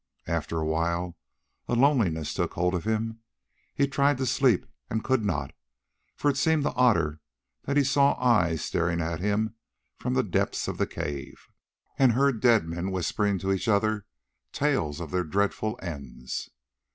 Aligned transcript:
After 0.25 0.57
a 0.57 0.65
while 0.65 1.15
loneliness 1.67 2.33
took 2.33 2.55
hold 2.55 2.73
of 2.73 2.85
him; 2.87 3.19
he 3.75 3.87
tried 3.87 4.17
to 4.17 4.25
sleep 4.25 4.65
and 4.89 5.03
could 5.03 5.23
not, 5.23 5.51
for 6.15 6.31
it 6.31 6.37
seemed 6.37 6.63
to 6.63 6.71
Otter 6.73 7.19
that 7.65 7.77
he 7.77 7.83
saw 7.83 8.13
eyes 8.19 8.63
staring 8.65 8.99
at 8.99 9.19
him 9.19 9.53
from 9.99 10.15
the 10.15 10.23
depths 10.23 10.67
of 10.67 10.79
the 10.79 10.87
cave, 10.87 11.35
and 11.99 12.13
heard 12.13 12.41
dead 12.41 12.67
men 12.67 12.89
whispering 12.89 13.37
to 13.37 13.53
each 13.53 13.67
other 13.67 14.07
tales 14.51 14.99
of 14.99 15.11
their 15.11 15.23
dreadful 15.23 15.77
ends. 15.83 16.49